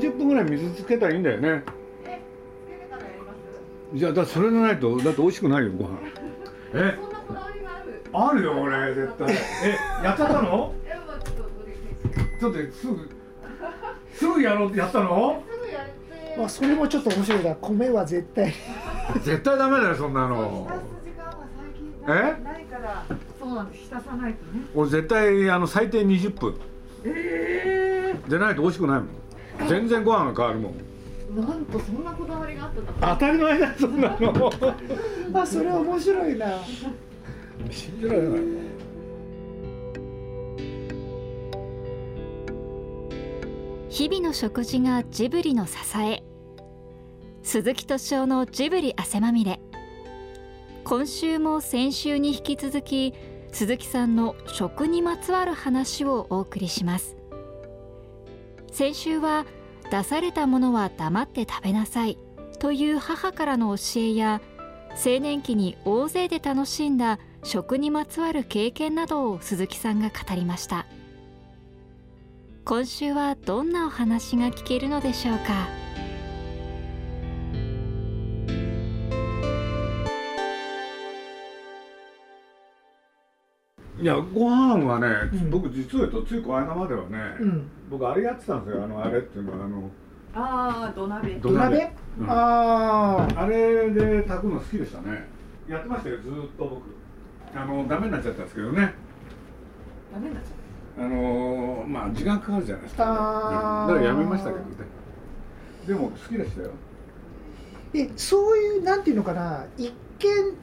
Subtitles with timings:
[0.00, 1.62] 30分ぐらい水つけたらいいんだよね。
[2.04, 2.20] え
[2.66, 3.98] つけてからやります？
[3.98, 5.98] じゃあだそれがないとだって美味しくないよご飯。
[6.74, 6.98] え？
[7.00, 8.02] そんなこだわりがある？
[8.12, 9.32] あるよ俺絶対。
[9.64, 10.74] えやっちゃったの？
[12.38, 13.10] ちょっとすぐ
[14.12, 15.42] すぐやろうってやったの？
[15.50, 16.38] すぐやって。
[16.38, 17.54] まあそれもちょっと面白いな。
[17.56, 18.52] 米は絶対。
[19.22, 20.66] 絶対ダメだよそんなの。
[20.68, 22.44] 浸す時間は最近え？
[22.44, 23.04] ないから
[23.38, 23.84] そうなんです。
[23.84, 24.60] 浸さないとね。
[24.74, 26.54] 俺絶対あの最低20分。
[27.04, 29.08] えでないと美味しくないもん
[29.68, 30.74] 全然ご飯が変わるもん。
[31.38, 34.52] えなんとそんなこだわりがあった当たり前だよそんなの。
[35.40, 36.46] あそれは面白いな。
[37.70, 38.40] 信じられない。
[43.88, 46.22] 日々の食事がジブリの支え。
[47.42, 49.60] 鈴木敏夫のジブリ汗まみれ。
[50.88, 53.12] 今週も先週に引き続き
[53.50, 57.16] 鈴木さんの食にまつわる話をお送りします
[58.76, 59.46] 先週は
[59.90, 62.18] 出されたものは黙って食べなさい
[62.58, 64.42] という母からの教えや
[64.90, 70.84] 青年期に大勢で楽しんだ食にまつわる経験などを鈴木さんが語りました。
[72.66, 75.85] 今週はどんなお話が聞けるのでしょうか？
[83.98, 85.50] いやご飯はね、うん。
[85.50, 87.66] 僕実を言うとついこの間まではね、うん。
[87.90, 89.90] 僕あれやってたんですよあのあれっていうのはあの
[90.34, 91.34] ああ土鍋。
[91.36, 91.76] 土鍋。
[91.76, 91.92] 土鍋？
[92.20, 92.30] うん。
[92.30, 92.34] あ
[93.36, 95.26] ああれで炊くの好きでしたね。
[95.68, 96.82] やってましたよずーっと僕。
[97.58, 98.92] あのダメになっちゃったんですけどね。
[100.12, 103.88] ダメになっちゃあのーまあ時間かかるじゃないですか、あー。
[103.88, 104.66] だからやめましたけどね。
[105.86, 106.70] でも好きでしたよ。
[107.92, 110.56] でそういうなんていうのかな一見一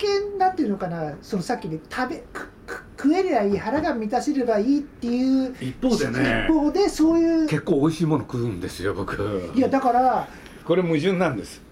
[0.00, 6.46] 見なんていうのかなそのさっきで食べくく食えりゃいい腹が満たせればいいっていう一方でね。
[6.48, 9.50] 一方でそういう結構美味しいもの食うんですよ僕。
[9.54, 10.28] いやだから
[10.64, 11.62] これ矛盾なんです。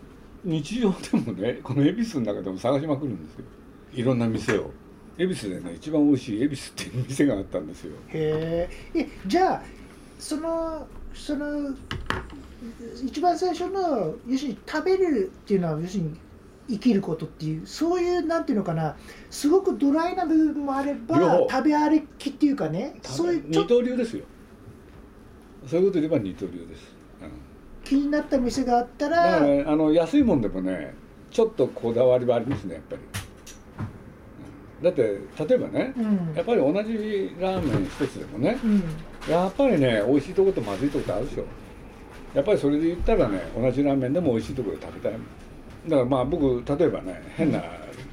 [0.45, 3.45] 日常でもねこの恵比寿の中でも探しまくるんですよ。
[3.93, 4.71] いろんな店を。
[5.19, 7.93] 恵比寿でね一番美味しい恵比寿っていう店があったんですよ。
[8.09, 9.63] へええじゃあ
[10.19, 11.75] そのその
[13.05, 16.17] 一番最初の要するに食べるっていうのは要するに
[16.69, 18.97] 生きることっていうそういうなんていうのかな
[19.31, 21.19] すごくドライな部分もあれば
[21.51, 24.25] 食べ歩きっていうかねそういう二刀流ですよ。
[25.67, 27.31] そういうこと言えば二刀流です、うん。
[27.85, 30.95] 気になった店があったららねあの安いもんでもね
[31.31, 33.03] ちょっとこだわりはありますねやっぱり、
[34.79, 34.85] うん。
[34.85, 36.35] だって例えばねうん。
[36.35, 38.83] やっぱり同じラーメン一つでもねうん。
[39.29, 41.45] やっぱりね美味しいとことまずいとことあるでしょ。
[42.35, 45.23] やっぱりそれで言ったらね同じラーメンでも美味しいところで食べたいもん
[45.87, 47.63] だからまあ僕例えばね変な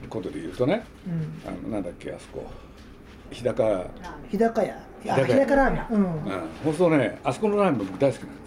[0.10, 1.42] ことで言うとねうん。
[1.48, 2.46] あのなんだっけあそこ。
[3.32, 3.64] 日高。
[3.64, 3.86] うんう
[4.30, 4.76] 日高屋。
[4.76, 5.28] あ日高屋。
[5.28, 6.02] 日高ラーメン。
[6.02, 6.22] うん。
[6.64, 7.20] そうするとね。
[7.24, 8.46] あそこのラーメン僕大好きなんです。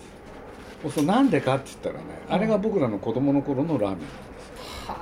[0.83, 4.89] そうするとなんでかって言ったらねあれが僕らの子供の頃のラーメンなんです。
[4.89, 4.97] は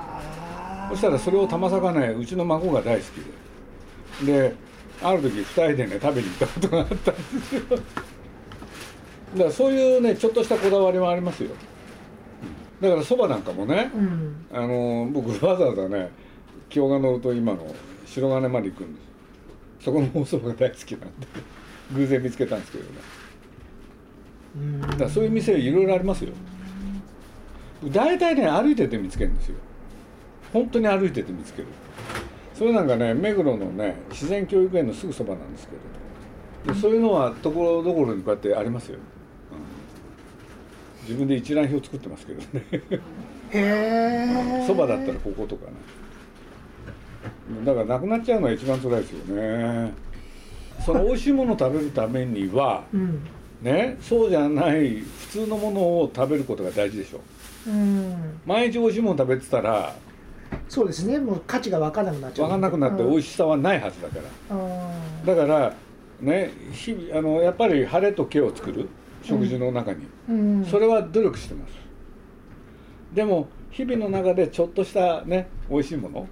[0.87, 0.89] あ。
[0.89, 4.39] そしたらそれをたまさかねうちの孫が大好きで。
[4.49, 4.55] で
[5.03, 7.61] ある時2人でね食べに行ったことがあったんですよ。
[9.35, 11.49] だからそういうねちょっとしたこだわりはありますよ
[12.81, 14.45] だからそばなんかもねうん。
[14.53, 16.09] あの僕わざわざね
[16.69, 17.73] 京が乗ると今の
[18.05, 19.01] 白金まで行くんで
[19.79, 21.27] すそこのおそばが大好きなんで
[21.93, 22.89] 偶然見つけたんですけどね。
[24.55, 24.81] うん。
[24.81, 26.33] だからそういう店いろいろありますよ。
[27.85, 29.55] 大体ね歩いてて見つけるんですよ。
[30.51, 31.67] 本当に歩いてて見つける。
[32.53, 35.73] それなんかね目黒のね自然教育園のすぐそばなんですけ
[36.67, 39.16] どでそういうのはところどころにこうやってありますよ、うん
[41.07, 42.45] 自分で一覧表作ってますけどね。
[43.51, 43.59] へ
[44.63, 45.73] えそばだったらこことかね。
[47.65, 49.93] だからなくなっちゃうのは一番辛いですよね。
[50.85, 53.21] その美味しいものを食べるためにはうん。
[53.61, 57.21] ねそうじゃない普通のものを食べることが大事でしょ。
[57.67, 58.39] うん。
[58.45, 59.95] 毎日美味しいもの食べてたら
[60.69, 61.17] そうですね。
[61.19, 62.47] もう価値が分からなくなっちゃう。
[62.47, 64.15] 分かんなくなって美味しさはないはずだか
[64.49, 64.55] ら。
[64.55, 65.73] うんだから
[66.19, 68.89] ね日々あのやっぱり晴れと毛を作る
[69.27, 70.65] 食事の中に、うん。
[70.65, 71.73] それは努力してます。
[73.13, 76.27] でも日々の中でちょっとしたね美味しいもの。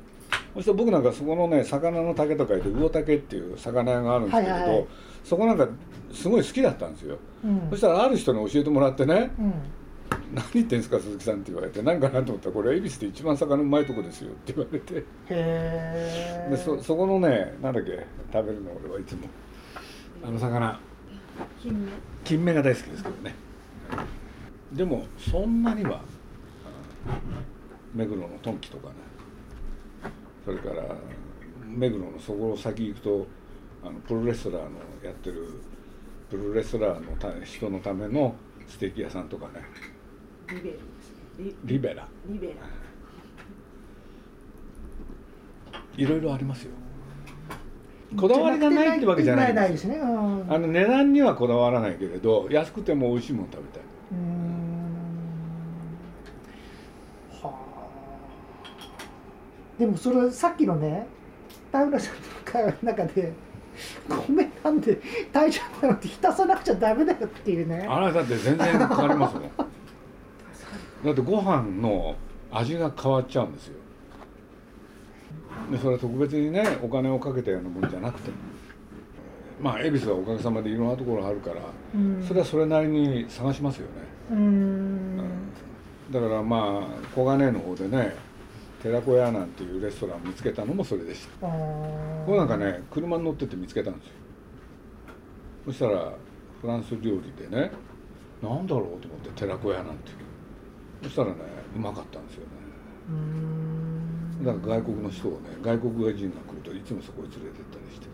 [0.56, 4.78] そして僕なんかそこのね魚の竹と書いて魚竹っていう魚屋があるんですけれど、はいはい。
[4.78, 4.88] はい
[5.26, 5.68] そこなんか
[6.14, 7.68] すごい好きだったんですよ、うん。
[7.72, 9.54] そしたらある人に教えてもらってねうん
[10.32, 14.98] 「何言ってんですか鈴木さん」って言われて何かなと思ったら「これ恵比寿で一番魚うまいとこですよ」って言われて。
[14.98, 19.22] へえでそそこのねなんだっけ食べるの俺はいつも。
[20.24, 20.80] あの魚
[21.62, 21.92] 金目。
[22.24, 23.36] 金目が大好きですけどね。
[24.74, 26.02] でもそんなには
[27.94, 28.96] 目黒のトンキとかね。
[30.44, 30.84] それから
[31.66, 33.28] 目黒のそこを先行くと
[33.84, 34.70] あのプロレスラーの
[35.04, 35.62] やってる
[36.30, 38.36] プロレスラーのた人のための
[38.68, 39.64] ステーキ屋さんとかね。
[40.50, 40.78] リベ
[41.66, 42.08] リベラ。
[42.28, 42.54] リベラ。
[45.98, 46.72] いろいろありますよ
[48.18, 49.96] こだわりがないってわけじゃないないですね。
[49.96, 50.54] うん。
[50.54, 53.82] あの値段にはこだわらないけれど安くても美味しいもの食べたい。
[57.42, 57.56] はあ。
[59.80, 61.08] でもそれさっきのね
[61.72, 63.34] 田村さんの会話の中で
[64.08, 65.02] 米なんで
[65.34, 67.86] 大丈夫なのって浸さなくちゃダメだよっていうね。
[67.90, 69.44] あれだって全然変わりますもん
[71.04, 72.16] だってご飯の
[72.52, 73.76] 味が変わっちゃうんですよ
[75.72, 78.32] でそれは特別にねお金をかけたようなもんじゃなくて
[79.62, 81.56] まあ恵比寿はおかげさまでいろんなところあるから
[81.96, 82.24] うん。
[82.28, 83.92] それはそれなりに探しますよね、
[84.32, 85.18] うーん。
[86.12, 88.16] だからまあ小金井の方でね
[88.84, 91.48] 寺子屋なんていうレストランを見つけたのもそれでした。
[91.48, 91.50] あ
[92.26, 94.14] これなんかね車に乗ってて見つけたんですよ。
[95.68, 96.14] そしたら
[96.62, 97.72] フランス料理でね
[98.44, 100.12] なんだろうと思って寺子屋なんて
[101.02, 101.36] そしたらね
[101.76, 102.48] うまかったんですよね
[104.46, 108.08] だから外国の人をね外国人が来るといつもそこに連れてったりして。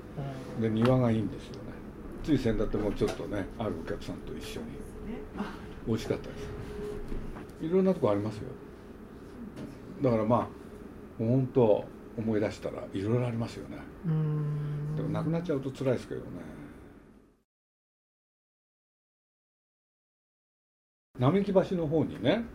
[0.61, 1.59] で庭がいいんですよね。
[2.23, 4.67] つい先だってもうちょっとねあるお客さんと一緒に。
[5.85, 6.47] 美味しかったです。
[7.61, 8.43] いろんなとこありますよ。
[10.01, 10.47] だからまあ
[11.17, 11.85] 本当
[12.17, 13.77] 思い出したらいろいろありますよね。
[14.95, 16.27] でもなくなっちゃうと辛いですけどね。
[21.19, 22.45] 並木橋の方にね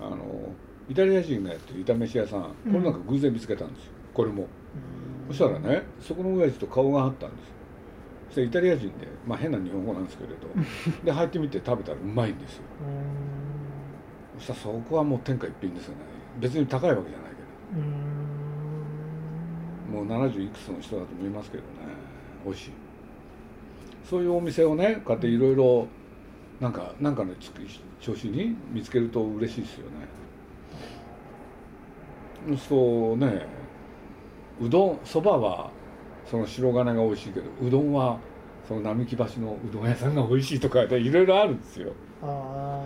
[0.00, 0.52] あの
[0.88, 3.92] イタリア人がやってる炒飯屋さんこれなんか偶然見つけたんですよ。
[4.12, 4.46] これも。
[5.28, 7.54] そしたらねそこの親父と顔があったんですよ。
[8.28, 10.36] そしてイタリア人で、まあ、変な日本語なんですけれど
[11.04, 12.62] で入ってみて食べたらうまいんですよ。
[12.82, 14.40] うーん。
[14.40, 16.00] そしたらそこはもう天下一品ですよね。
[16.40, 17.84] 別に高いわけじゃないけうー
[20.02, 20.06] ん。
[20.06, 21.68] どもう70いくつの人だと思いますけどね。
[22.44, 22.70] 美味しい。
[24.04, 25.86] そういうお店をねこうやっていろいろ
[26.60, 27.32] なんかなんかの
[28.00, 30.23] 調子に見つけると嬉しいですよね
[32.56, 33.46] そうね。
[34.60, 35.70] うどんそばは
[36.30, 38.18] その白金が美味しいけどうどんは
[38.68, 41.92] その並木橋のうどん屋さんが美味しいとかでいろいろあるんですよ。
[42.22, 42.82] あ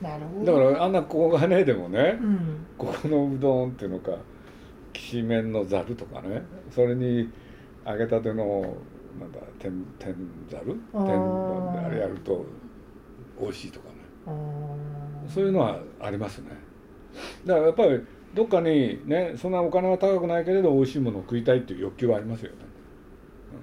[0.00, 2.66] あなるほだどからあんな小金でもねうん。
[2.78, 4.12] ここのうどんっていうのか
[4.92, 7.30] きしめんのざるとかねそれに
[7.86, 8.74] 揚げたての
[9.20, 10.14] なんだ天天
[10.48, 10.80] ざる？
[10.92, 12.44] 天あれやると
[13.40, 13.94] 美味しいとかね。
[15.28, 16.50] そういうのはありますね
[17.44, 18.00] だからやっぱり
[18.34, 22.72] どっかにねそんなお金は高くないけれど美味しいものを食いたいっていう欲求はありますよね、うん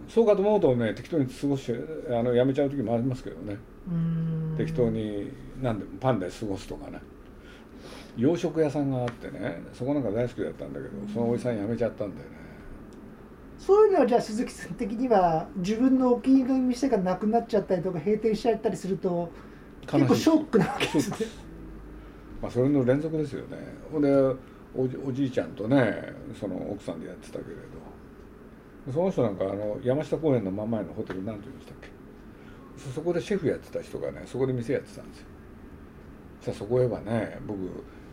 [0.07, 1.79] そうかと思うとね適当に過ごして
[2.09, 3.57] あのやめちゃう時もありますけどね。
[4.57, 5.31] 適当に
[5.61, 6.99] なんでパンで過ごすとかね。
[8.17, 12.37] 洋食屋さんがあってねそこなんか大好きだったんだけどそのおじさん辞めちゃったんだよね。
[13.57, 19.31] そういうのはじゃあ鈴木さん的には自分のお気に入りの店がなくなっちゃったりとか閉店しちゃったりすると
[19.81, 21.17] 結構ショックなわけですね
[22.41, 23.57] まあそれの連続ですよね。
[23.91, 24.09] ほんで
[24.75, 27.61] おじおじいちゃんとねその奥さんでやってたけれど。
[28.93, 31.89] その人なんかあの山下公園の真ん前のホテル何て言うんでしたっけ？
[32.77, 35.25] そそこでシェフやってた人がねそこで店やってたんですよ。
[36.41, 37.59] さあそこへはね僕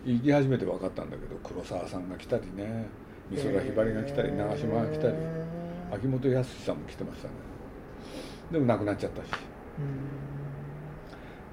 [0.04, 2.86] 行き始めて分かったんだけど黒沢さんが来たりね
[3.30, 5.14] 美空ひばりが来たり長嶋が来たり
[5.92, 7.34] 秋元康さんも来てましたね。
[8.50, 9.30] でも亡くなっちゃったし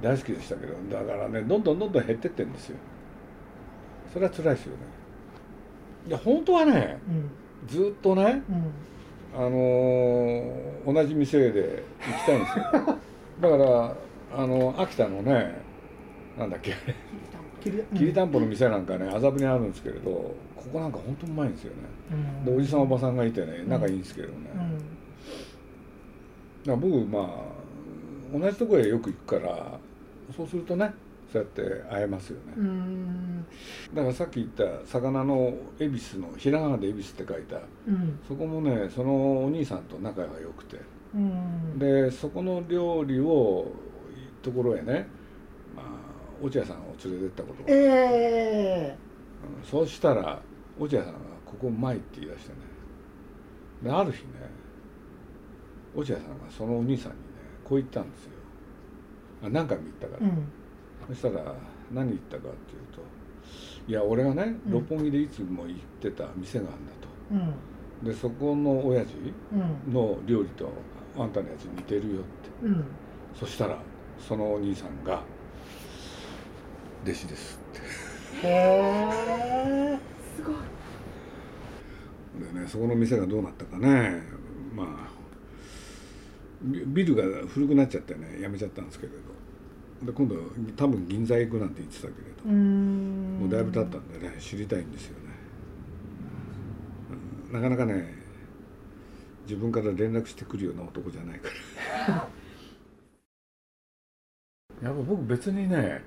[0.03, 2.77] 大好きでしたけどだからねどんどんどんどん減ってってんですよ。
[4.11, 4.77] それは辛いですよね。
[6.07, 7.15] いや本当はねうん。
[7.15, 7.31] うん
[7.65, 8.71] ずっとねうん。
[9.35, 12.65] あのー同じ店で行きたいんですよ。
[13.41, 13.95] だから
[14.35, 15.61] あの秋田のね
[16.37, 16.73] なんだっけ。
[17.61, 20.35] きりたんぽ の店なんかね麻布にあるんですけれどこ
[20.73, 21.77] こなんか本当うまいんですよね。
[22.11, 22.45] うん。
[22.45, 24.59] でおじさんおばさんがいてね仲いいんですけどね、うん。
[24.59, 24.81] だか
[26.65, 27.19] ら僕ま
[28.35, 29.79] あ同じとこへよく行くから
[30.35, 30.93] そうするとね
[31.31, 33.45] そうやって会えますよね、うん。
[33.93, 37.57] だからさっき言った魚の恵比寿のひらがなで恵比寿って書いた。
[37.87, 38.19] うん。
[38.27, 40.79] そこもねそのお兄さんと仲が良くて。
[41.15, 41.79] うん。
[41.79, 43.71] でそこの料理を
[44.43, 45.07] ところへね、
[45.75, 45.85] まあ、
[46.45, 48.97] 落合さんを連れてったことが、え
[49.59, 49.65] うん。
[49.65, 50.39] そうしたら
[50.77, 52.55] 落合さんが「ここうまい」って言い出してね。
[53.83, 54.29] である日ね
[55.95, 57.23] 落合さんがそのお兄さんにね
[57.63, 58.31] こう言ったんですよ。
[58.31, 58.42] あ
[59.49, 61.15] 何回も言ったから、えうん。
[61.15, 61.53] そしたら
[61.91, 63.01] 何言ったかっていうと
[63.87, 64.71] 「いや俺がねうん。
[64.71, 67.07] 六本木でいつも行ってた店があるんだと」
[68.01, 68.07] うん。
[68.07, 69.15] でそこの親父
[69.87, 69.93] うん。
[69.93, 70.69] の料理と
[71.17, 72.23] あんたのやつ似てるよっ
[72.61, 72.67] て。
[72.67, 72.83] うん。
[73.35, 73.77] そしたら
[74.19, 75.21] そのお兄さんが
[77.03, 78.47] 「弟子です」って。
[78.47, 79.99] へえ
[80.35, 80.55] すごい
[82.53, 84.23] でねそこの店がどうなったかね。
[84.75, 85.12] まあ
[86.63, 89.17] ビビルが古くなっちゃってねやめちゃったんですけれど。
[90.05, 90.35] で今度
[90.75, 93.37] 多分銀座へ行くなんて言ってたけれど、うん。
[93.39, 95.23] もうだいぶ経ったんでね知りたいんですよね、
[97.51, 98.21] うんなかなかね
[99.43, 101.49] 自分から連絡してくるような男じゃないか
[102.07, 102.29] ら。
[104.89, 106.01] やっぱ僕別にね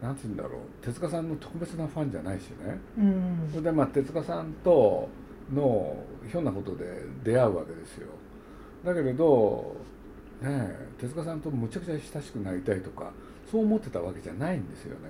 [0.00, 0.60] なんて言うんだろう。
[0.84, 2.78] 手塚さんの特別なファンじゃないしね。
[2.98, 3.48] うん。
[3.50, 5.08] それでまあ手塚さんと
[5.52, 5.96] の
[6.30, 6.84] ひょんなことで
[7.24, 8.08] 出会うわけですよ。
[8.84, 9.76] だけれど
[10.42, 13.12] ね手塚さんとむちゃくちゃ親しくなりたいとか
[13.50, 15.08] そう思ってたわけじゃないんですよね。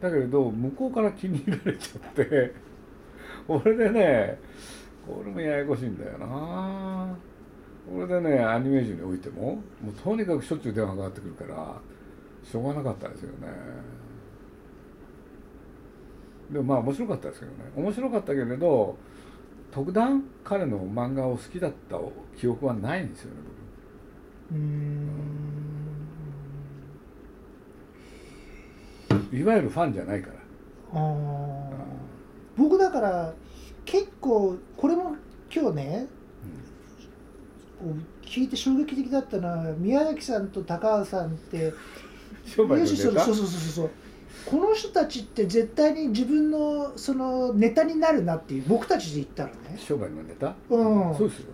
[0.00, 2.52] だけれど向こうから気に入られちゃって
[3.48, 4.38] 俺でね
[5.06, 7.16] これもややこしいんだよな。
[7.88, 11.80] これでねアニメージュにおいてももうとにかくしょっちゅう電話がかかってくるから
[12.42, 13.48] しょうがなかったですよね。
[16.50, 17.58] でもまあ面白かったですけどね。
[17.76, 18.96] 面白かったけれど
[19.70, 21.98] 特段彼の漫画を好きだった
[22.36, 23.36] 記憶はないんですよね
[29.32, 30.28] いわゆるファンじゃないか
[30.92, 31.00] ら。
[32.56, 33.32] 僕だから
[33.84, 35.16] 結構これも
[35.54, 36.06] 今日ね、
[38.22, 41.72] 聞いて衝撃的だったのは宮崎さんと高橋さんって
[42.44, 43.22] 商売そネタ？
[43.22, 43.90] うそうそうそうそう。
[44.44, 51.46] この人たちって絶対に自分のそのネタになるなっていう僕たちで言ったらね、商売のネタ、うん、そうですよ。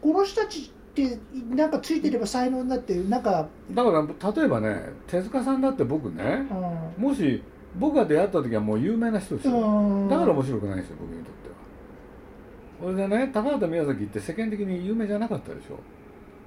[0.00, 0.70] この人たち
[1.02, 1.18] って
[1.54, 6.46] なんかついてれば才能になってなんか、だから例えばね手塚さんだって僕ね
[6.98, 7.04] うん。
[7.08, 7.42] もし
[7.76, 12.92] 僕が出会った時はもう有名な人ですよ、うん、だから面白くないんですよ僕にとっては。
[12.92, 15.80] それでね高畑宮崎って世間的に有名じゃなかったでしょ。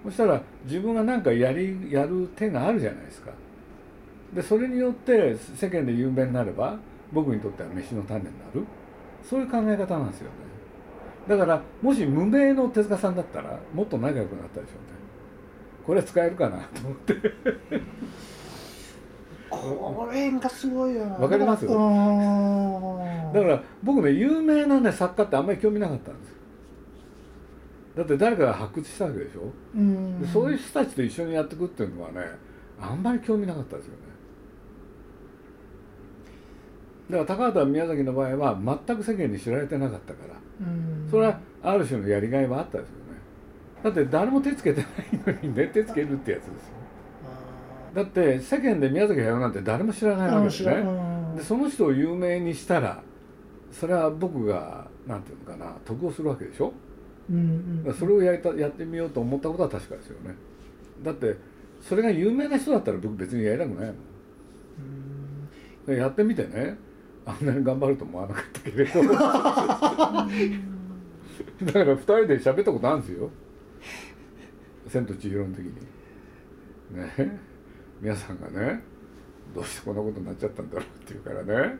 [0.06, 3.32] そしたら自分が何かやりやる手があるじゃないですか。
[4.34, 6.78] でそれによって世間で有名になれば
[7.12, 8.66] 僕にとっては飯の種になる。
[9.24, 10.47] そういう考え方なんですよね
[11.28, 14.80] だからもし無名の手塚さんだったらもっと仲良くなったでしょうね。
[15.86, 17.14] これ使えるかなと思って。
[19.50, 21.16] これがすごいよな。
[21.16, 21.66] わかります？
[21.66, 21.90] だからう
[23.30, 23.34] ん。
[23.34, 26.30] だから僕ね有名なね作家ってあんまり興味なかったんです。
[26.30, 26.36] よ
[27.98, 29.42] だって誰かが発掘したわけでしょ？
[29.44, 32.20] うそういう人たちと一緒にやっていくっていうのはね
[32.80, 33.98] あんまり興味なかったですよね。
[37.10, 40.34] だから高畑宮崎の場合は全く世間に知られてなかったから。
[40.34, 40.47] うん
[41.10, 43.02] それはある種のやりがいはあったですよね。
[43.84, 44.88] だって誰も手つけてな
[45.32, 46.74] いのにね手つけるってやつですよ。
[47.94, 50.84] だって世間で宮崎駿なんて誰も知らないわけですね。
[51.36, 53.02] でその人を有名にしたら
[53.72, 56.74] それは僕がなんていうのかな得をするわけでしょ？
[57.30, 60.36] うんだからそれをやりたやってみようと思ったことは確かですよね。
[61.04, 61.36] だって
[61.82, 63.94] それが有名な人だったら僕別にやりたくない
[65.88, 65.98] もん。
[65.98, 66.78] やってみてね
[67.28, 69.04] あんなに頑張ると思わなかったけれど。
[69.04, 69.20] だか
[71.62, 73.30] ら2人で喋ったことあるんですよ
[74.88, 75.76] 「千と千尋」の時に。
[76.96, 77.40] ね。
[78.00, 78.82] 皆さんがね
[79.54, 81.78] どうしてこんなことになっちゃったんだろうって言うからね。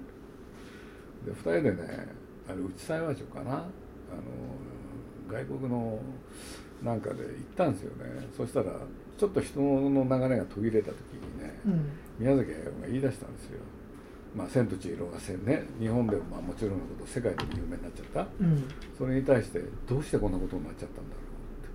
[1.26, 2.08] で2人でね
[2.50, 3.52] あれ内幸町かな。
[3.54, 3.68] あの
[5.30, 6.00] 外国の
[6.84, 8.28] なんかで行ったんですよね。
[8.36, 8.74] そしたら
[9.18, 11.90] ちょっと人の流れが途切れた時にねうん。
[12.20, 13.60] 宮崎駿が言い出したんですよ
[14.38, 15.18] 「まあ、千と千尋」が
[15.52, 18.28] ね日本でもまあもちろんのこと世界でも有名になっちゃった。
[18.40, 18.64] うん。
[18.96, 21.70] それに対してどうしてこんなことになっちゃったんだろうって。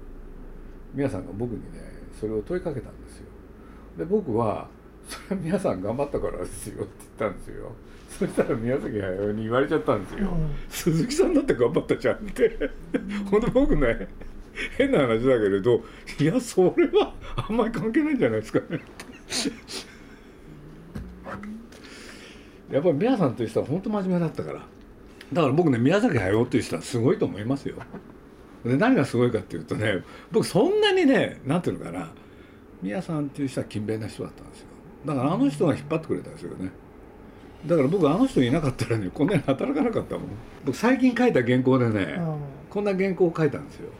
[0.95, 1.81] 皆さんが僕にね
[2.19, 3.27] それを問いかけたんですよ。
[3.99, 4.69] で僕は
[5.09, 7.73] 「それは皆さん頑張ったからですよ」って言ったんですよ。
[8.09, 10.37] そしたら宮崎駿に言われちゃったんですよ、
[10.69, 12.71] 鈴木さんだって頑張ったじゃんって。
[13.31, 14.07] ほんと僕ね
[14.77, 15.83] 変な話だけれど
[16.21, 18.83] いやそれはあんまり関係ないんじゃないですかね
[22.73, 24.63] やっぱり宮さんという人は本当真面目だったから。
[25.33, 27.77] だから僕ね宮崎駿っていう人はすごいと思いますよ。
[28.65, 32.11] で何がすごいかっていうとね僕そんなにねなんていうのかな。
[32.83, 34.67] 宮さんっていう人は勤勉な人だったんですよ。
[35.07, 36.71] だからあの人が引っ張ってくれたんですよね。
[37.67, 40.29] だから僕あの人いなかったらねこんなに働かなかったもん。
[40.65, 42.21] 僕最近書いた原稿でね、
[42.71, 43.91] こんな原稿を書いたんですよ。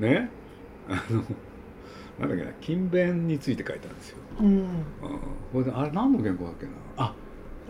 [0.00, 0.28] ね。
[0.88, 1.22] あの
[2.18, 4.46] なんだっけな勤勉について書いたんですよ、うん。
[4.46, 4.64] うん、
[5.52, 6.72] これであれ何の原稿だっけな。
[6.96, 7.14] あ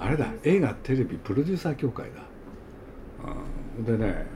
[0.01, 2.23] あれだ映画テレビプロデューサー協会だ、
[3.79, 4.27] うん、でね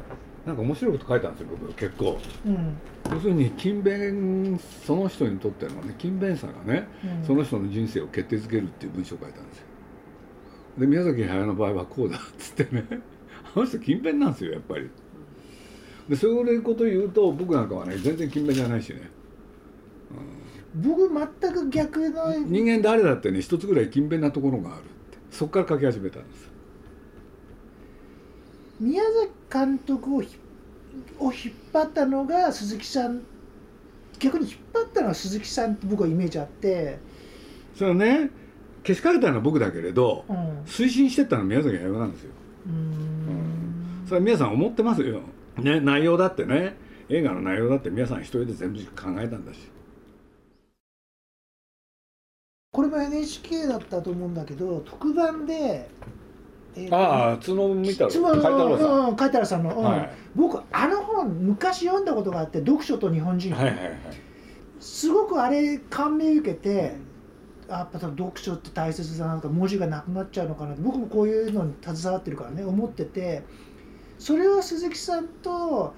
[0.47, 2.19] なんか面白いこと書いたんですよ僕結構。
[2.45, 2.77] うん。
[3.11, 7.27] 要するに勤勉その人にとってのね勤勉さがねうん。
[7.27, 9.65] その人の人生を決定づけるっていう文章を書いたんですよ。
[10.79, 12.85] で宮崎駿の場合はこうだっつってね。
[13.57, 14.91] あの人勤勉なんですよやっぱり。
[16.11, 19.11] でそういうこと言うと僕なんかはね全然勤勉じゃないしね。
[20.75, 24.83] 僕全く逆の人間誰だってね一つぐらい勤勉なところがある
[25.35, 26.51] そこから書き始めたんです。
[28.81, 30.37] 宮崎監督をひ
[31.19, 33.23] を引っ張ったのが鈴木さん。
[34.21, 36.99] 逆に引っ張ったのは鈴木さんって僕はイメージあって、
[37.75, 38.31] それはね
[38.85, 42.31] けしかけたのは僕だけれどうん、う推進してったのは宮崎駿なんですよ。
[42.69, 44.05] ーん。
[44.07, 45.21] それは皆さん思ってますよ、
[45.59, 46.77] ね、内容だってね。
[47.09, 49.61] 映画の内容だって皆さん一人で全部考えたんだし
[52.75, 55.89] これも NHK だったと思うんだけど特番で、
[56.75, 59.85] えーとああ角見たらんうんさんの、うん。
[59.85, 60.11] はい。
[60.35, 63.99] 僕あの本昔読んだことがあって読書と日本人、はいはいはい。
[64.81, 66.97] すごくあれ感銘受けて
[67.69, 73.45] あやっぱ読書って大切だなとか文字がなくなっちゃうのかなって僕もこういうのに携わってるからね思ってて
[74.19, 75.95] それを鈴木さんと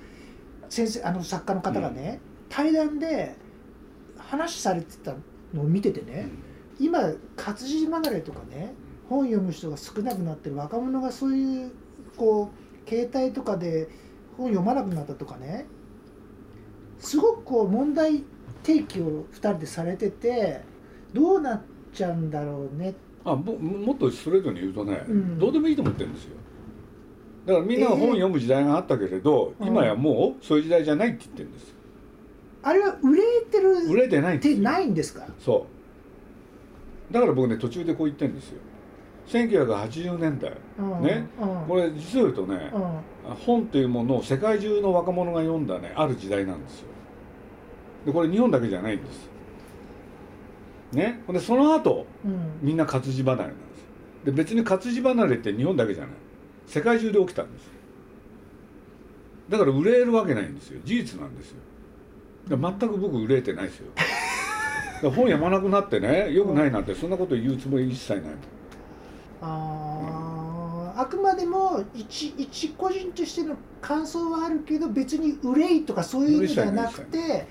[0.68, 3.34] 先生あの作家の方がね、対談で
[4.18, 5.14] 話されてた
[5.54, 6.28] のを見ててね、
[6.78, 8.74] 今活字離れとかね
[9.08, 11.72] 本読む人が少なくなってる若者がそういう
[12.16, 12.50] こ
[12.86, 13.88] う携帯とかで
[14.36, 15.66] 本読まなくなったとかね
[16.98, 18.24] すごくこう問題
[18.62, 20.60] 提起を2人でされてて
[21.12, 22.94] どうなっちゃうんだろうね。
[23.24, 25.38] あももっとストレートに言うとね、うん。
[25.38, 26.36] どうでもいいと思ってるんですよ。
[27.46, 31.74] だからみんなが本読む時代があったけれど、えー今やもうそういう時代じゃないって言ってるんです
[32.62, 35.26] あれは売れてる売れてないってないんですか？
[35.38, 35.75] そう
[37.10, 38.58] だから僕ね途中でこう言ってるんですよ。
[39.28, 41.48] 1980年代うんねうん。
[41.68, 42.70] これ実を言うとね
[43.26, 43.34] うん。
[43.34, 46.86] 本っていうものを世界中の若者が読んだねある時代なんですよ。
[48.06, 49.28] でこれ日本だけじゃないんです
[50.92, 51.20] ね？
[51.28, 52.50] でその後うん。
[52.62, 53.86] みんな活字離れなんですよ。
[54.26, 56.12] で別に活字離れって日本だけじゃない。
[56.66, 57.70] 世界中で起きたんですよ。
[59.48, 60.80] だから憂えるわけないんですよ。
[60.84, 61.58] 事実なんですよ。
[62.48, 63.86] 全く僕憂えてないですよ
[65.08, 68.32] ら本読まなくなってねよくないなんてそんなこと言うつもり一切ないもん。
[69.42, 77.46] あーあくまでも一一個人としての感想はあるけど別に憂いとかそういう意味ではなくて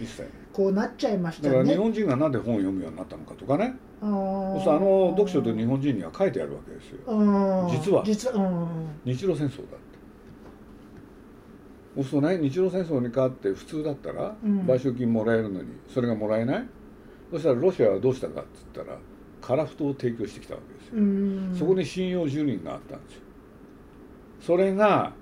[0.51, 1.77] こうなっちゃいましただから日ね。
[1.77, 3.75] 本人がなんで本を読むようになったのかとかね。
[4.01, 6.97] あの読書と日本人には書いてあるわけですよ。
[7.07, 7.69] うん。
[7.69, 8.03] 実は。
[8.03, 8.67] 実はうん。
[9.13, 9.75] 日露戦争だって。
[11.95, 14.61] そうするとね日露戦争に勝って普通だったらうん。
[14.61, 16.65] 賠償金もらえるのにそれがもらえない？
[17.31, 18.97] そしたらロシアはどうしたかって言ったら
[19.41, 20.93] 樺太を提供してきたわけですよ。
[20.97, 21.55] うん。
[21.57, 23.21] そこに信用住人があったんですよ。
[24.41, 25.13] それが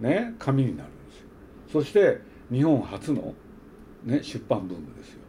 [0.00, 1.26] ね紙になるんですよ。
[1.72, 3.34] そして日本初の、
[4.04, 5.20] ね、出版ブームですよ。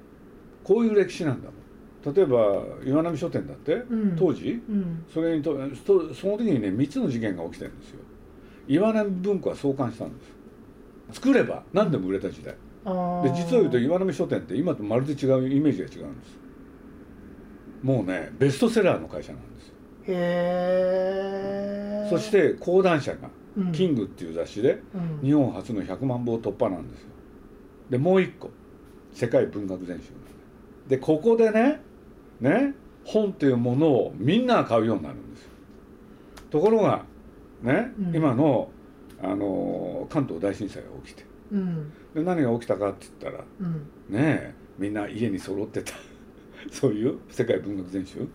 [0.63, 2.13] こういう歴史なんだもん。
[2.13, 4.15] 例えば岩波書店だって、うん。
[4.17, 5.05] 当時うん。
[5.13, 5.55] それにと
[5.85, 7.99] とその時にね3つの事件が起きてるんですよ。
[8.67, 10.33] 岩波文庫は創刊したんです。
[11.19, 12.53] 作れば何でも売れた時代。
[12.53, 16.37] あーで実を言うと岩波書店って今とまるで違うイメージが違うんです。
[17.81, 19.73] もうねベストセラーの会社なんですよ。
[20.07, 25.25] へえそして講談社がうん「キング」っていう雑誌でうん。
[25.25, 27.09] 日本初の100万部突破なんですよ。
[27.89, 28.49] でもう一個
[29.13, 30.11] 世界文学全集
[30.87, 31.81] でここでね
[32.41, 32.73] ね
[33.05, 35.49] 本っていうものをみんなが買うようになるんですよ。
[36.49, 37.05] ところが
[37.61, 38.15] ね、うん。
[38.15, 38.69] 今の
[39.21, 41.93] あの関東大震災が起きてうん。
[42.13, 43.73] で何が起きたかって言ったらうん。
[44.09, 45.93] ねえみんな家に揃ってた。
[46.71, 48.27] そういう世界文学全集？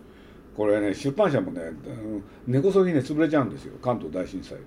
[0.56, 4.64] これね出版社もねうん根こそぎね潰れちゃうんですよ関東大震災で。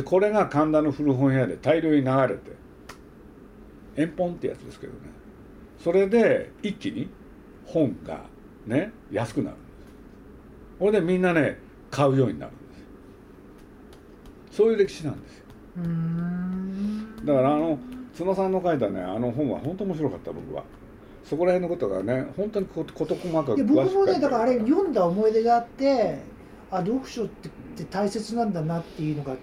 [0.00, 2.52] でこれが神田の古本屋で大量に流れて
[3.96, 4.98] 円本ってやつですけどね。
[5.78, 7.08] それで一気に
[7.66, 8.24] 本が
[8.66, 9.72] ね安くなるんです。
[10.78, 11.58] これでみんなね
[11.90, 12.74] 買うようになるんで
[14.50, 15.41] すそういう歴史なんですよ
[15.76, 17.78] だからあの
[18.16, 20.64] 角さんの書いたねあの本は本当面白かった僕は。
[21.24, 26.18] そこら辺のことがね本当にこ事細かく僕もねだからあれる読んだ思い出があって
[26.70, 29.34] あ読書ってって大切なんだなっていうのが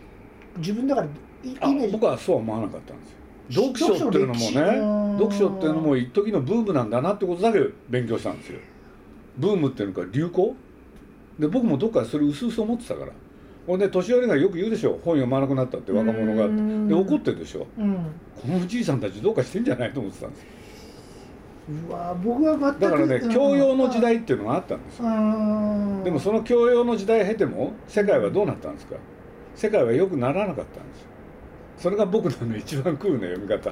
[0.57, 1.93] 自分だからイメージ。
[1.93, 3.11] 僕はそうは思わなかったんです
[3.55, 3.63] よ。
[3.73, 8.59] 読書っていうのもね読書っていうのも一時のブームなんだなってことだけ勉強したんですよ。
[9.37, 10.55] ブームっていうのか流行？
[11.39, 13.13] で僕もどっかでそれ薄々思ってたから
[13.69, 16.87] ほんで年寄りがよく言うでしょ本読まなくなったって若者がうん。
[16.87, 17.83] で怒ってるでしょう。
[17.83, 17.97] ん。
[18.41, 20.45] このじいさんたちどうかしてんじゃないと思ってたんです。
[21.87, 23.31] うわ僕は全くだからねうん。
[23.31, 25.05] 教養の時代っていうのがあったんですよ。
[25.05, 26.03] うん。
[26.03, 28.95] でもその教養の時代を経ても世界はどうなったんですか？
[29.53, 31.07] 世界は良くならなかったんですよ。
[31.77, 33.71] それが僕の、ね、一番クールな読み方。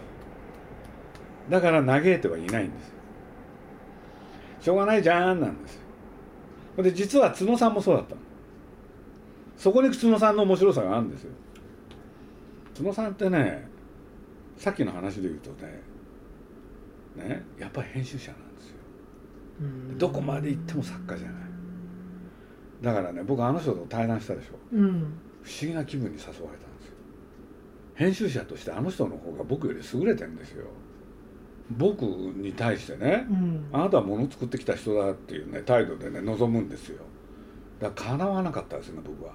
[1.50, 2.94] だから嘆いてはいないんですよ。
[4.62, 5.74] しょうがないじゃんなんです
[6.78, 6.84] よ。
[6.84, 8.22] で実は角さんもそうだったの
[9.58, 11.32] そこに角さんの面白さがあるんですよ。
[12.78, 13.68] 角さんってね
[14.56, 15.82] さっきの話で言うとね
[17.16, 18.76] ねやっぱり編集者なんですよ。
[19.62, 19.98] うん。
[19.98, 21.36] どこまで行っても作家じゃない。
[22.82, 24.50] だからね僕あの人と対談したでしょ。
[24.72, 24.90] うん。
[25.42, 26.94] 不思議な気分に誘われたんですよ。
[27.96, 30.66] 編集者としてあの人の方が僕より優れてるんですよ。
[31.72, 33.66] 僕に対してねうん。
[33.74, 37.02] あなたは物作ってきた人だっていうね態度でね望むんですよ。
[37.80, 39.34] だから叶わなかったですね僕は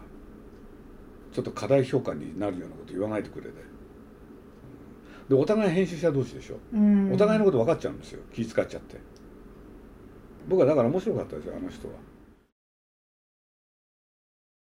[1.32, 3.52] ちょっと過大評価になるようなこと言わないでくれで
[5.28, 6.56] でお互い編集者同士でしょ。
[6.74, 7.12] うん。
[7.12, 8.22] お互いのこと分かっちゃうんですよ。
[8.34, 8.96] 気遣っちゃって。
[10.48, 11.94] 僕はだから面白かったですよあの人は。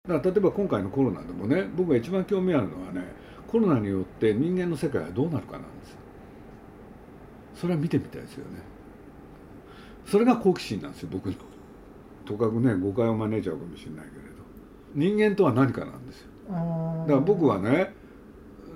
[0.09, 3.03] だから例えば今回のコロナでもね僕が一番興味あるのはね
[3.47, 5.97] コロナによって人間の世界はどうなるかなんです
[7.55, 8.61] それは見てみたいですよね。
[10.05, 11.35] それが好奇心なんですよ僕の。
[12.25, 14.43] とかくね誤解を招いちゃうかもしれないけれど。
[14.95, 17.95] 人間とは何かなんですよだから僕はね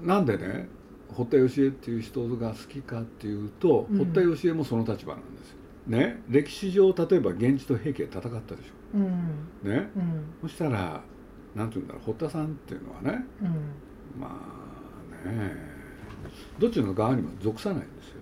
[0.02, 0.68] なんでね
[1.08, 5.56] 堀田芳恵っていう人が好きかっていうと、うん堀田芳恵もその立場なんですよ。
[5.86, 9.68] ね歴史上例えば源氏と平家戦ったでしうんょ。
[9.68, 11.02] ねうんそしたら
[11.54, 14.28] なんて言うんだろう堀田さんっていうのはねうんま
[15.24, 15.52] あね
[16.58, 18.20] どっちの側にも属さないんですよ。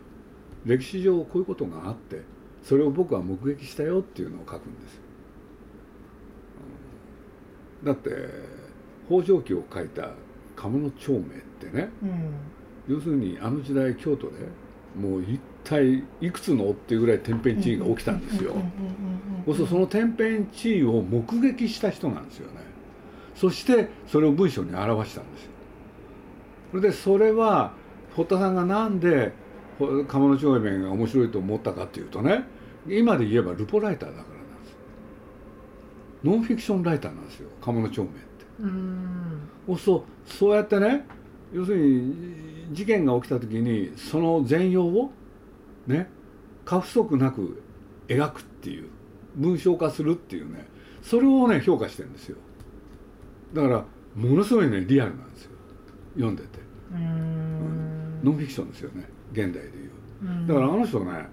[0.64, 2.22] 歴史上こういうことがあって
[2.62, 5.00] それを僕は目撃したよっていうのを書くんですよ。
[7.83, 8.11] うんだって
[9.09, 10.11] 北条記を書いた
[10.57, 11.23] 鴨の長明っ
[11.61, 12.35] てねうん。
[12.88, 14.35] 要するにあの時代京都で
[14.99, 18.55] もう一体いくつのっていうぐらい天変地異が起きたんですよ。
[19.47, 22.61] そうするとその天変地異を目撃した人なんですよね。
[23.35, 25.51] そしてそれを文章に表したんですよ。
[26.71, 27.73] それでそれは
[28.14, 29.33] 堀田さんがなんで
[29.79, 32.45] ほ鴨の長明が面白いと思ったかっていうとね
[32.87, 34.77] 今で言えばルポライターだからなんです。
[36.23, 38.11] ノンフィクションライターなんですよ鴨の長明
[38.61, 39.79] うん。
[39.79, 41.07] そうそうやってね
[41.53, 45.12] 要するに事件が起きた時にその全容を
[45.87, 46.09] ね
[46.64, 47.62] 過不足なく
[48.09, 48.88] 描くっていう
[49.37, 50.67] 文章化するっていうね
[51.03, 52.37] それをね評価してるんですよ。
[53.53, 55.51] だからものすごいねリアルなんですよ。
[56.14, 56.49] 読んでて。
[56.93, 58.21] うん。
[58.23, 59.90] ノンフィクションですよね現代でいう。
[60.23, 60.47] うん。
[60.47, 61.27] だからあの人ね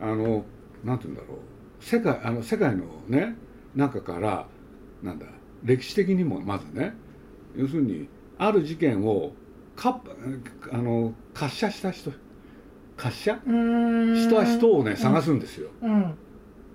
[0.00, 0.44] あの
[0.84, 1.84] なんて言うんだろう。
[1.84, 3.36] 世界あの世界のね
[3.74, 4.46] 中から
[5.02, 5.26] なんだ
[5.64, 6.94] 歴史的にもまずね
[7.56, 9.32] 要するにある事件を
[9.76, 10.00] か
[10.70, 12.12] あの滑車した人
[12.96, 13.40] 滑車？
[13.46, 14.16] うん。
[14.16, 15.70] した人をね探すんですよ。
[15.82, 16.14] うん。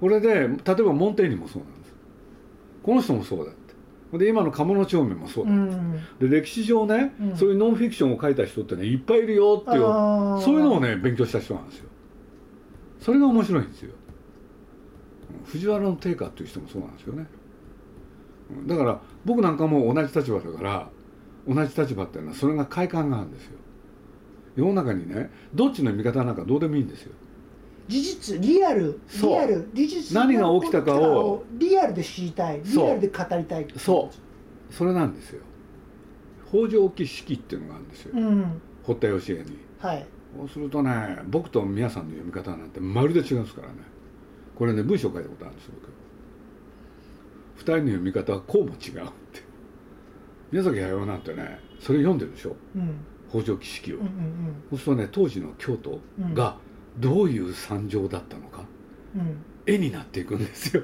[0.02, 0.50] これで例え
[0.84, 1.94] ばモンテーニもそうなんです。
[2.84, 4.18] この人もそうだって。
[4.18, 5.52] で今の鴨の長明もそうだ。
[5.52, 5.94] うん。
[6.20, 7.38] で歴史上ね、うん。
[7.38, 9.82] そういうノンフィクションを書いた人ってねいっぱいいるよっていう
[10.44, 11.90] そういうのをね勉強した人なんですよ。
[13.00, 13.92] それが面白いんですよ。
[13.92, 14.00] うん
[15.46, 17.20] 藤原の定家っていう人もそうなんですよね。
[17.20, 17.39] うん
[18.66, 20.90] だから僕なんかも同じ立場だから
[21.48, 23.58] 同じ立場っていうのはそれが快感があるんですよ。
[24.56, 27.14] 世の中にねどっちの味方なんかどうでもいいんですよ。
[27.88, 34.74] 事実リアルリアル事実何が起きたかをリアルで知りたいリアルで語りたいそう。
[34.74, 35.42] それなんですよ。
[36.48, 38.12] 北条記式っていうのがあるんですよ。
[38.16, 38.62] うん。
[38.84, 39.58] 堀田芳恵に。
[39.80, 40.06] はい。
[40.38, 43.76] そうするとね僕と宮さんの読み方なんてまるで違うんですからね。
[44.56, 45.99] これね文章書いたことあるんですよ僕
[47.60, 49.44] 二人の読み方はこうも違うって。
[50.52, 52.56] 宮崎駿なんてねそれ読んでるでしょ？
[52.76, 53.06] うん。
[53.30, 54.10] 北条記式を、うんうん
[54.72, 56.00] そうするとね当時の京都
[56.34, 56.58] が
[56.98, 58.64] どういう惨状だったのか？
[59.16, 59.38] うんうん。
[59.66, 60.84] 絵になっていくんですよ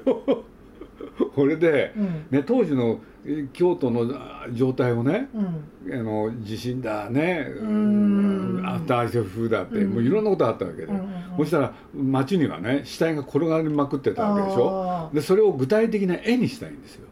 [1.36, 2.26] これで、うん。
[2.30, 5.94] ね、当時のえ京都のあ状態をねうん。
[5.94, 8.62] あの地震だねん。
[8.66, 9.90] アフターアイセフだって、うん。
[9.92, 15.10] もういろんなことあったわけで、うんうんそしたら街にはね死体が転がりまくってたわけでしょ？
[15.12, 17.06] でそれを具体的な絵にしたいんですよ。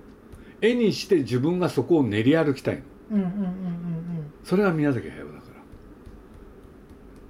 [0.62, 2.82] 絵にして自分がそこを練り歩きたいの。
[3.10, 3.54] うんうんうんうん
[4.42, 5.54] それが宮崎駿だから。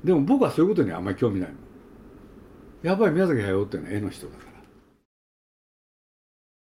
[0.04, 1.54] でも僕はそういうことにはあんまり興味ないの
[2.82, 4.52] やっぱり宮崎駿っていうのは絵の人だから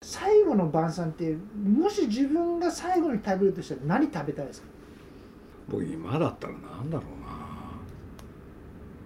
[0.03, 4.69] 最後の晩餐ってもし自分が最後に食べるとしたら何食べたいですか？
[5.69, 7.37] 僕今だったらなんだろうな。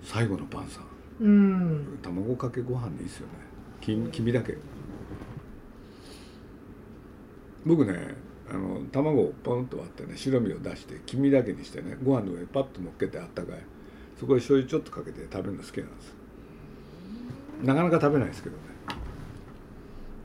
[0.02, 0.82] 最後の晩餐。
[1.20, 1.98] うん。
[2.02, 3.32] 卵かけご飯でいいですよね。
[3.80, 4.58] 黄黄身だけ。
[7.64, 8.14] 僕ね
[8.50, 13.60] あの卵をポンと割ってね白身を出して黄身だけにしてねご飯の上にパッと乗っけてあったかい。
[14.18, 16.14] そこに醤油ちょっとかけて食べるの好きなんです。
[17.62, 18.62] なかなか食べないですけどね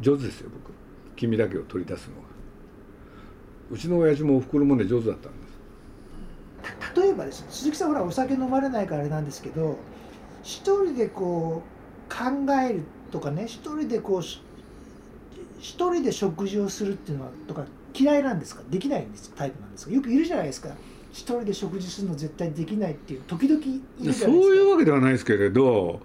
[0.01, 0.73] 上手ですよ僕。
[1.15, 2.27] 黄身だけを取り出すのが
[3.71, 5.55] うちの親父もおふくろもね上手だったんです。
[7.01, 9.77] 例えばですね鈴木さんほらお酒飲まれないからあれなんですけど
[10.43, 11.63] 一人でこ
[12.09, 14.41] う考えるとかね一人でこうし
[15.59, 18.61] 一人で食事をするっていうのはとか嫌いなんですか？
[18.69, 19.91] できないんですタイプなんですか？
[19.93, 20.69] よくいるじゃないですか。
[21.11, 26.01] 一人で食事するの絶対できないっていう時々いるそういうわけではないですけれど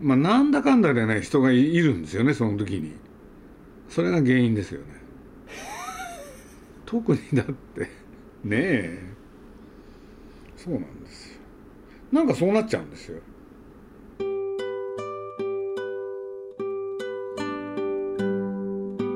[0.00, 2.92] まあなんだかんだでね人がいいるんですよねその時に
[3.90, 4.86] それが原因ですよね。
[6.86, 7.82] 特にだって
[8.44, 8.98] ねえ。
[10.56, 11.40] そうなんですよ。
[12.12, 13.20] なんかそうなっちゃうんですよ。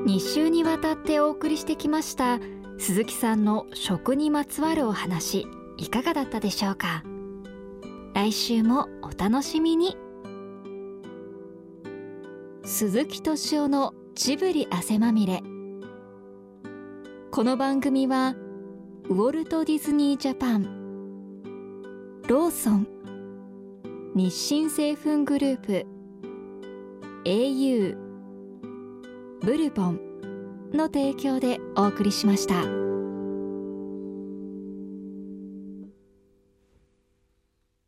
[0.05, 2.39] 2週にわたってお送りしてきました
[2.77, 7.03] 鈴木さんの食にまつわるお話いかがだったでしょうか？
[8.13, 9.97] 来週もお楽しみに。
[12.63, 15.43] 鈴木敏夫のジブリ汗まみれ
[17.31, 18.33] この番組は
[19.09, 20.63] ウォルト・ディズニー・ジャパン
[22.25, 22.87] ローソン
[24.15, 25.85] 日清製粉グループ
[27.25, 27.97] au
[29.41, 29.99] ブルボン
[30.71, 32.84] の提供でお送りしました。